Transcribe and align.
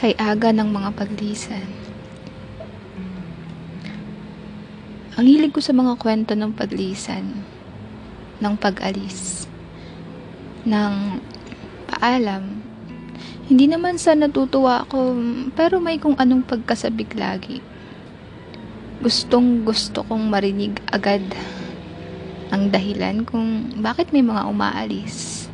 kay 0.00 0.16
aga 0.16 0.48
ng 0.56 0.72
mga 0.72 0.96
paglisan. 0.96 1.68
Ang 5.20 5.28
hilig 5.28 5.52
ko 5.52 5.60
sa 5.60 5.76
mga 5.76 6.00
kwento 6.00 6.32
ng 6.32 6.56
paglisan, 6.56 7.44
ng 8.40 8.54
pag-alis, 8.56 9.44
ng 10.64 11.20
paalam. 11.84 12.64
Hindi 13.44 13.68
naman 13.68 14.00
sa 14.00 14.16
natutuwa 14.16 14.88
ako, 14.88 15.20
pero 15.52 15.76
may 15.84 16.00
kung 16.00 16.16
anong 16.16 16.48
pagkasabik 16.48 17.12
lagi. 17.12 17.60
Gustong 19.04 19.68
gusto 19.68 20.00
kong 20.08 20.32
marinig 20.32 20.80
agad 20.88 21.20
ang 22.48 22.72
dahilan 22.72 23.28
kung 23.28 23.68
bakit 23.84 24.16
may 24.16 24.24
mga 24.24 24.48
umaalis. 24.48 25.44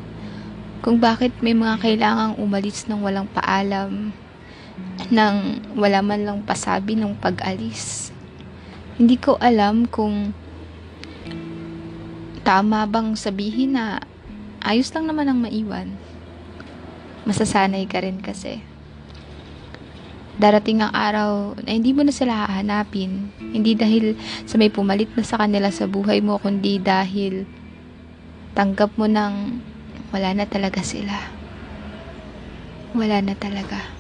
Kung 0.87 1.03
bakit 1.03 1.35
may 1.43 1.59
mga 1.59 1.83
kailangang 1.83 2.39
umalis 2.39 2.87
ng 2.87 3.03
walang 3.03 3.27
paalam, 3.35 4.15
nang 5.09 5.63
wala 5.79 6.03
man 6.03 6.27
lang 6.27 6.39
pasabi 6.43 6.99
ng 6.99 7.17
pag-alis. 7.19 8.11
Hindi 8.97 9.17
ko 9.21 9.37
alam 9.39 9.85
kung 9.87 10.33
tama 12.47 12.87
bang 12.87 13.19
sabihin 13.19 13.75
na 13.75 14.01
ayos 14.63 14.95
lang 14.95 15.11
naman 15.11 15.27
ang 15.27 15.39
maiwan. 15.43 15.99
Masasanay 17.27 17.91
ka 17.91 18.03
rin 18.03 18.23
kasi. 18.23 18.63
Darating 20.37 20.85
ang 20.85 20.93
araw 20.93 21.57
na 21.65 21.73
hindi 21.73 21.97
mo 21.97 22.05
na 22.05 22.13
sila 22.13 22.45
hahanapin. 22.45 23.33
Hindi 23.41 23.73
dahil 23.73 24.21
sa 24.45 24.61
may 24.61 24.69
pumalit 24.69 25.09
na 25.17 25.25
sa 25.25 25.41
kanila 25.41 25.73
sa 25.73 25.89
buhay 25.89 26.21
mo, 26.21 26.37
kundi 26.37 26.77
dahil 26.77 27.49
tanggap 28.53 28.93
mo 29.01 29.09
nang 29.09 29.65
wala 30.13 30.37
na 30.37 30.45
talaga 30.45 30.85
sila. 30.85 31.17
Wala 32.93 33.25
na 33.25 33.33
talaga. 33.33 33.96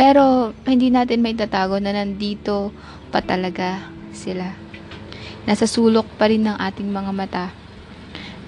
Pero 0.00 0.56
hindi 0.64 0.88
natin 0.88 1.20
may 1.20 1.36
tatago 1.36 1.76
na 1.76 1.92
nandito 1.92 2.72
pa 3.12 3.20
talaga 3.20 3.92
sila. 4.16 4.56
Nasa 5.44 5.68
sulok 5.68 6.08
pa 6.16 6.32
rin 6.32 6.48
ng 6.48 6.56
ating 6.56 6.88
mga 6.88 7.12
mata. 7.12 7.52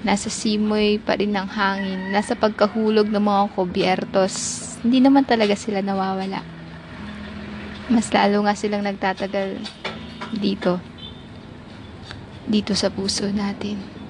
Nasa 0.01 0.33
simoy 0.33 0.97
pa 0.97 1.21
rin 1.21 1.37
ng 1.37 1.45
hangin. 1.53 2.09
Nasa 2.09 2.33
pagkahulog 2.33 3.13
ng 3.13 3.21
mga 3.21 3.43
kubyertos. 3.53 4.35
Hindi 4.81 5.05
naman 5.05 5.29
talaga 5.29 5.53
sila 5.53 5.85
nawawala. 5.85 6.41
Mas 7.93 8.09
lalo 8.17 8.49
nga 8.49 8.57
silang 8.57 8.89
nagtatagal 8.89 9.61
dito. 10.33 10.81
Dito 12.49 12.73
sa 12.73 12.89
puso 12.89 13.29
natin. 13.29 14.02